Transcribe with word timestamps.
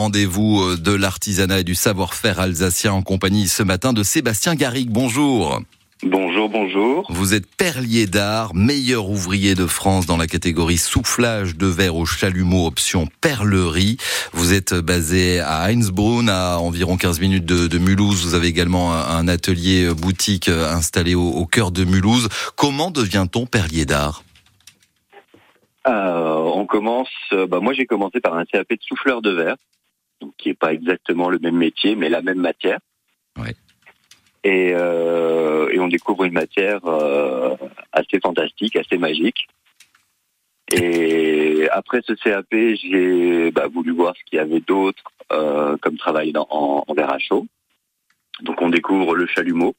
Rendez-vous 0.00 0.60
euh, 0.60 0.76
de 0.76 0.92
l'artisanat 0.92 1.58
et 1.58 1.64
du 1.64 1.74
savoir-faire 1.74 2.38
alsacien 2.38 2.92
en 2.92 3.02
compagnie 3.02 3.48
ce 3.48 3.64
matin 3.64 3.92
de 3.92 4.04
Sébastien 4.04 4.54
Garrigue. 4.54 4.90
Bonjour. 4.90 5.60
Bonjour, 6.04 6.48
bonjour. 6.48 7.04
Vous 7.10 7.34
êtes 7.34 7.52
perlier 7.56 8.06
d'art, 8.06 8.54
meilleur 8.54 9.10
ouvrier 9.10 9.56
de 9.56 9.66
France 9.66 10.06
dans 10.06 10.16
la 10.16 10.28
catégorie 10.28 10.78
soufflage 10.78 11.56
de 11.56 11.66
verre 11.66 11.96
au 11.96 12.04
chalumeau 12.04 12.68
option 12.68 13.08
perlerie. 13.20 13.96
Vous 14.32 14.54
êtes 14.54 14.72
basé 14.72 15.40
à 15.40 15.64
Heinzbrunn, 15.64 16.28
à 16.28 16.60
environ 16.60 16.96
15 16.96 17.18
minutes 17.18 17.44
de, 17.44 17.78
Mulhouse. 17.78 18.24
Vous 18.24 18.34
avez 18.34 18.46
également 18.46 18.94
un, 18.94 19.26
atelier 19.26 19.86
euh, 19.86 19.94
boutique 19.94 20.48
euh, 20.48 20.72
installé 20.72 21.16
au, 21.16 21.44
cœur 21.44 21.72
de 21.72 21.84
Mulhouse. 21.84 22.28
Comment 22.54 22.92
devient-on 22.92 23.46
perlier 23.46 23.84
d'art? 23.84 24.22
On 25.84 26.66
commence, 26.66 27.08
bah 27.48 27.60
moi 27.60 27.72
j'ai 27.72 27.86
commencé 27.86 28.20
par 28.20 28.34
un 28.34 28.44
CAP 28.44 28.68
de 28.68 28.78
souffleur 28.82 29.22
de 29.22 29.30
verre 29.30 29.56
donc 30.20 30.32
qui 30.36 30.50
est 30.50 30.54
pas 30.54 30.72
exactement 30.72 31.28
le 31.28 31.38
même 31.38 31.56
métier, 31.56 31.96
mais 31.96 32.08
la 32.08 32.22
même 32.22 32.40
matière. 32.40 32.78
Et, 34.44 34.72
euh, 34.72 35.68
et, 35.70 35.78
on 35.80 35.88
découvre 35.88 36.24
une 36.24 36.32
matière 36.32 36.84
euh, 36.86 37.56
assez 37.92 38.20
fantastique, 38.20 38.76
assez 38.76 38.96
magique. 38.96 39.48
Et 40.72 41.68
après 41.70 42.00
ce 42.06 42.12
CAP, 42.12 42.46
j'ai 42.50 43.50
bah, 43.50 43.66
voulu 43.68 43.92
voir 43.92 44.14
ce 44.16 44.22
qu'il 44.24 44.38
y 44.38 44.40
avait 44.40 44.60
d'autre 44.60 45.02
euh, 45.32 45.76
comme 45.78 45.96
travail 45.96 46.32
dans, 46.32 46.46
en, 46.50 46.84
en 46.86 46.94
verre 46.94 47.12
à 47.12 47.18
chaud. 47.18 47.46
Donc 48.40 48.62
on 48.62 48.68
découvre 48.68 49.14
le 49.16 49.26
chalumeau. 49.26 49.74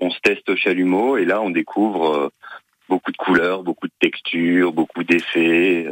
On 0.00 0.10
se 0.10 0.18
teste 0.20 0.48
au 0.48 0.56
chalumeau 0.56 1.16
et 1.16 1.24
là 1.24 1.40
on 1.40 1.50
découvre 1.50 2.14
euh, 2.14 2.28
beaucoup 2.88 3.12
de 3.12 3.16
couleurs, 3.16 3.62
beaucoup 3.62 3.86
de 3.86 3.92
textures, 4.00 4.72
beaucoup 4.72 5.04
d'effets. 5.04 5.86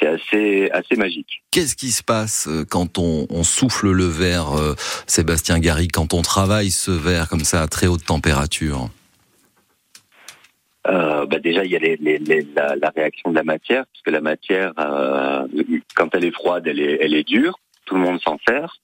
C'est 0.00 0.08
assez, 0.08 0.70
assez 0.70 0.96
magique. 0.96 1.42
Qu'est-ce 1.50 1.76
qui 1.76 1.90
se 1.90 2.02
passe 2.02 2.48
euh, 2.48 2.64
quand 2.64 2.98
on, 2.98 3.26
on 3.28 3.42
souffle 3.42 3.90
le 3.90 4.06
verre, 4.06 4.58
euh, 4.58 4.74
Sébastien 5.06 5.58
Gary, 5.58 5.88
quand 5.88 6.14
on 6.14 6.22
travaille 6.22 6.70
ce 6.70 6.90
verre 6.90 7.28
comme 7.28 7.44
ça 7.44 7.62
à 7.62 7.68
très 7.68 7.86
haute 7.86 8.04
température? 8.04 8.88
Euh, 10.86 11.26
bah 11.26 11.38
déjà, 11.38 11.64
il 11.64 11.70
y 11.70 11.76
a 11.76 11.78
les, 11.78 11.96
les, 11.96 12.18
la, 12.56 12.74
la, 12.76 12.90
réaction 12.90 13.30
de 13.30 13.36
la 13.36 13.42
matière, 13.42 13.84
parce 13.86 14.02
que 14.02 14.10
la 14.10 14.22
matière, 14.22 14.72
euh, 14.78 15.46
quand 15.94 16.14
elle 16.14 16.24
est 16.24 16.34
froide, 16.34 16.66
elle 16.66 16.80
est, 16.80 16.98
elle 17.02 17.14
est 17.14 17.24
dure, 17.24 17.58
tout 17.84 17.96
le 17.96 18.00
monde 18.00 18.20
s'en 18.22 18.38
sert. 18.48 18.76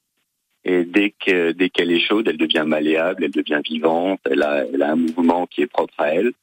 Et 0.63 0.83
dès 0.83 1.15
que 1.25 1.53
dès 1.53 1.69
qu'elle 1.69 1.91
est 1.91 1.99
chaude, 1.99 2.27
elle 2.27 2.37
devient 2.37 2.65
malléable, 2.67 3.23
elle 3.23 3.31
devient 3.31 3.61
vivante, 3.63 4.19
elle 4.29 4.43
a, 4.43 4.65
elle 4.71 4.83
a 4.83 4.91
un 4.91 4.95
mouvement 4.95 5.47
qui 5.47 5.61
est 5.61 5.67
propre 5.67 5.93
à 5.97 6.13
elle. 6.13 6.33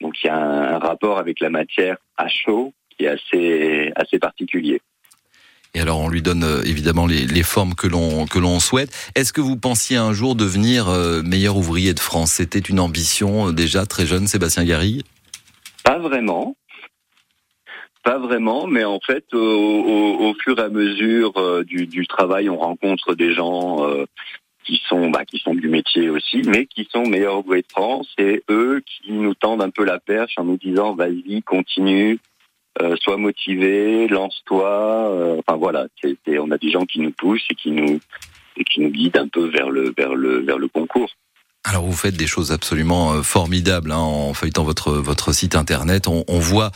Donc 0.00 0.14
il 0.22 0.28
y 0.28 0.30
a 0.30 0.36
un, 0.36 0.74
un 0.74 0.78
rapport 0.78 1.18
avec 1.18 1.40
la 1.40 1.50
matière 1.50 1.98
à 2.16 2.28
chaud 2.28 2.72
qui 2.98 3.04
est 3.04 3.08
assez, 3.08 3.92
assez 3.96 4.18
particulier. 4.18 4.80
Et 5.74 5.80
alors, 5.80 6.00
on 6.00 6.08
lui 6.08 6.22
donne 6.22 6.44
euh, 6.44 6.62
évidemment 6.64 7.06
les, 7.06 7.26
les, 7.26 7.42
formes 7.42 7.74
que 7.74 7.86
l'on 7.86 8.26
que 8.26 8.38
l'on 8.38 8.58
souhaite. 8.58 8.90
Est-ce 9.14 9.32
que 9.32 9.40
vous 9.40 9.56
pensiez 9.56 9.96
un 9.96 10.12
jour 10.12 10.34
devenir 10.34 10.88
euh, 10.88 11.22
meilleur 11.22 11.56
ouvrier 11.56 11.92
de 11.92 12.00
France? 12.00 12.32
C'était 12.32 12.58
une 12.58 12.80
ambition 12.80 13.48
euh, 13.48 13.52
déjà 13.52 13.84
très 13.84 14.06
jeune, 14.06 14.26
Sébastien 14.26 14.64
Garrigue 14.64 15.02
Pas 15.84 15.98
vraiment. 15.98 16.56
Pas 18.02 18.18
vraiment, 18.18 18.66
mais 18.66 18.84
en 18.84 19.00
fait, 19.00 19.24
au, 19.34 19.38
au, 19.38 20.30
au 20.30 20.34
fur 20.42 20.58
et 20.58 20.62
à 20.62 20.68
mesure 20.70 21.64
du, 21.64 21.86
du, 21.86 22.06
travail, 22.06 22.48
on 22.48 22.56
rencontre 22.56 23.14
des 23.14 23.34
gens 23.34 23.84
qui 24.64 24.80
sont 24.88 25.10
bah, 25.10 25.24
qui 25.26 25.38
sont 25.38 25.54
du 25.54 25.68
métier 25.68 26.08
aussi, 26.08 26.42
mais 26.46 26.66
qui 26.66 26.88
sont 26.90 27.04
meilleurs 27.06 27.38
ouvriers 27.38 27.62
de 27.62 27.70
France. 27.70 28.08
Et 28.16 28.42
eux 28.50 28.82
qui 28.86 29.12
nous 29.12 29.34
tendent 29.34 29.62
un 29.62 29.70
peu 29.70 29.84
la 29.84 29.98
perche 29.98 30.34
en 30.38 30.44
nous 30.44 30.56
disant 30.56 30.94
vas-y, 30.94 31.42
continue, 31.42 32.18
euh, 32.80 32.96
sois 33.00 33.16
motivé, 33.16 34.08
lance-toi. 34.08 34.68
Euh, 34.68 35.36
enfin 35.38 35.56
voilà, 35.56 35.86
on 36.26 36.50
a 36.50 36.58
des 36.58 36.70
gens 36.70 36.84
qui 36.84 37.00
nous 37.00 37.12
poussent 37.12 37.46
et 37.50 37.54
qui 37.54 37.70
nous 37.70 38.00
et 38.56 38.64
qui 38.64 38.80
nous 38.80 38.90
guident 38.90 39.18
un 39.18 39.28
peu 39.28 39.48
vers 39.48 39.70
le 39.70 39.92
vers 39.96 40.14
le 40.14 40.40
vers 40.40 40.58
le 40.58 40.68
concours. 40.68 41.10
Alors 41.64 41.84
vous 41.84 41.92
faites 41.92 42.16
des 42.16 42.26
choses 42.26 42.52
absolument 42.52 43.12
euh, 43.12 43.22
formidables 43.22 43.92
hein, 43.92 43.98
en 43.98 44.32
feuilletant 44.32 44.64
votre 44.64 44.92
votre 44.92 45.32
site 45.32 45.54
internet. 45.56 46.08
On, 46.08 46.24
on 46.28 46.38
voit 46.38 46.70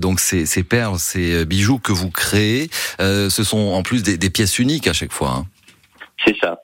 donc 0.00 0.20
ces, 0.20 0.46
ces, 0.46 0.62
perles, 0.62 0.98
ces 0.98 1.44
bijoux 1.44 1.78
que 1.78 1.92
vous 1.92 2.10
créez. 2.10 2.68
ce 2.98 3.42
sont 3.44 3.58
en 3.58 3.82
plus 3.82 4.02
des, 4.02 4.18
des 4.18 4.30
pièces 4.30 4.58
uniques 4.58 4.86
à 4.86 4.92
chaque 4.92 5.12
fois. 5.12 5.30
Hein. 5.30 5.46
C'est 6.24 6.36
ça. 6.38 6.60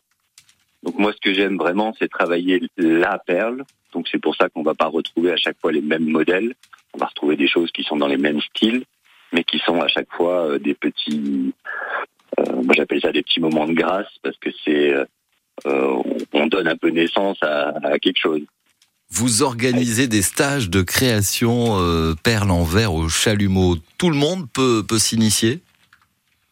Donc 0.82 0.98
moi, 0.98 1.12
ce 1.12 1.20
que 1.20 1.34
j'aime 1.34 1.56
vraiment, 1.56 1.94
c'est 1.98 2.08
travailler 2.08 2.62
la 2.76 3.18
perle. 3.18 3.64
Donc 3.92 4.08
c'est 4.10 4.18
pour 4.18 4.34
ça 4.34 4.48
qu'on 4.48 4.62
va 4.62 4.74
pas 4.74 4.86
retrouver 4.86 5.32
à 5.32 5.36
chaque 5.36 5.56
fois 5.60 5.70
les 5.70 5.82
mêmes 5.82 6.08
modèles 6.08 6.54
on 6.94 6.98
va 6.98 7.06
retrouver 7.06 7.36
des 7.36 7.48
choses 7.48 7.70
qui 7.72 7.82
sont 7.84 7.96
dans 7.96 8.06
les 8.06 8.16
mêmes 8.16 8.40
styles, 8.40 8.84
mais 9.32 9.44
qui 9.44 9.58
sont 9.58 9.80
à 9.80 9.88
chaque 9.88 10.12
fois 10.12 10.46
euh, 10.46 10.58
des 10.58 10.74
petits, 10.74 11.54
euh, 12.38 12.62
moi 12.62 12.74
j'appelle 12.76 13.00
ça 13.00 13.12
des 13.12 13.22
petits 13.22 13.40
moments 13.40 13.66
de 13.66 13.72
grâce 13.72 14.12
parce 14.22 14.36
que 14.38 14.50
c'est, 14.64 14.94
euh, 15.66 16.02
on 16.32 16.46
donne 16.46 16.68
un 16.68 16.76
peu 16.76 16.88
naissance 16.88 17.38
à, 17.42 17.98
quelque 18.00 18.18
chose. 18.18 18.42
Vous 19.10 19.42
organisez 19.42 20.08
des 20.08 20.22
stages 20.22 20.70
de 20.70 20.82
création 20.82 21.78
euh, 21.78 22.14
perles 22.22 22.50
en 22.50 22.64
verre 22.64 22.94
au 22.94 23.08
chalumeau. 23.08 23.76
Tout 23.98 24.10
le 24.10 24.16
monde 24.16 24.50
peut, 24.50 24.82
peut 24.86 24.98
s'initier? 24.98 25.60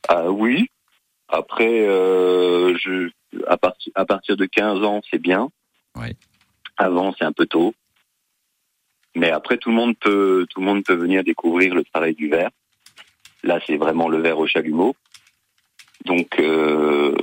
Ah, 0.08 0.30
Oui. 0.30 0.66
Après, 1.32 1.86
euh, 1.86 2.76
je, 2.76 3.08
à, 3.46 3.56
partir 3.56 3.92
à 3.94 4.04
partir 4.04 4.36
de 4.36 4.46
15 4.46 4.82
ans, 4.84 5.00
c'est 5.10 5.20
bien. 5.20 5.48
Oui. 5.96 6.16
Avant, 6.76 7.14
c'est 7.16 7.24
un 7.24 7.32
peu 7.32 7.46
tôt. 7.46 7.72
Mais 9.14 9.30
après, 9.30 9.56
tout 9.56 9.70
le 9.70 9.76
monde 9.76 9.96
peut, 9.98 10.46
tout 10.50 10.60
le 10.60 10.66
monde 10.66 10.84
peut 10.84 10.94
venir 10.94 11.24
découvrir 11.24 11.74
le 11.74 11.84
travail 11.84 12.14
du 12.14 12.28
verre. 12.28 12.50
Là, 13.42 13.58
c'est 13.66 13.76
vraiment 13.76 14.08
le 14.08 14.18
verre 14.18 14.38
au 14.38 14.46
chalumeau. 14.46 14.94
Donc, 16.04 16.38
euh, 16.38 17.14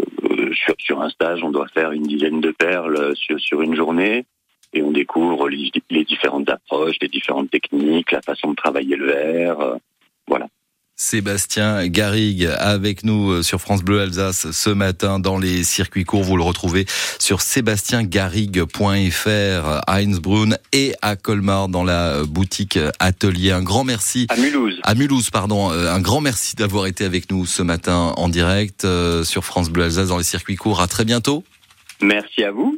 sur, 0.78 1.02
un 1.02 1.10
stage, 1.10 1.44
on 1.44 1.52
doit 1.52 1.68
faire 1.68 1.92
une 1.92 2.04
dizaine 2.04 2.42
de 2.42 2.52
perles 2.52 3.16
sur, 3.16 3.40
sur 3.40 3.62
une 3.62 3.76
journée 3.76 4.26
et 4.74 4.82
on 4.82 4.92
découvre 4.92 5.50
les, 5.50 5.72
les, 5.90 6.04
différentes 6.04 6.50
approches, 6.50 6.98
les 7.02 7.08
différentes 7.08 7.50
techniques, 7.50 8.12
la 8.12 8.22
façon 8.22 8.52
de 8.52 8.56
travailler 8.56 8.96
le 8.96 9.06
verre. 9.06 9.78
Euh. 10.98 11.18
Sébastien 11.18 11.88
Garrigue 11.88 12.50
avec 12.60 13.04
nous 13.04 13.32
euh, 13.32 13.44
sur 13.44 13.60
France 13.60 13.84
Bleu 13.84 14.02
Alsace 14.02 14.52
ce 14.52 14.70
matin 14.70 15.20
dans 15.20 15.38
les 15.38 15.64
circuits 15.64 16.04
courts. 16.04 16.24
Vous 16.24 16.38
le 16.38 16.44
retrouvez 16.44 16.86
sur 17.20 17.42
sébastiengarrigue.fr 17.42 19.82
à 19.88 19.98
Innsbruck 19.98 20.50
et 20.74 20.94
à 21.02 21.16
Colmar 21.16 21.70
dans 21.70 21.84
la 21.84 22.24
boutique 22.24 22.78
Atelier. 23.00 23.52
Un 23.52 23.64
grand 23.64 23.84
merci. 23.84 24.28
À 24.30 24.38
Mulhouse. 24.38 24.80
À 24.84 24.96
Mulhouse, 24.96 25.30
pardon. 25.30 25.72
Euh, 25.72 25.92
un 25.92 26.02
grand 26.02 26.22
merci 26.22 26.56
d'avoir 26.56 26.88
été 26.88 27.06
avec 27.06 27.32
nous 27.32 27.46
ce 27.46 27.64
matin 27.64 28.14
en 28.18 28.30
direct 28.30 28.86
euh, 28.86 29.24
sur 29.24 29.44
France 29.44 29.70
Bleu 29.70 29.86
Alsace 29.86 30.10
dans 30.10 30.18
les 30.18 30.24
circuits 30.24 30.56
courts. 30.56 30.82
À 30.82 30.88
très 30.88 31.06
bientôt. 31.06 31.44
Merci 32.02 32.44
à 32.44 32.52
vous. 32.52 32.76